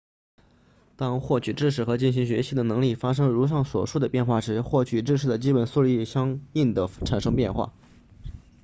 [0.95, 7.71] 当获取知识和进行学习的能力发生如上所述的变化时获取知识的基本速率也相应地产生变化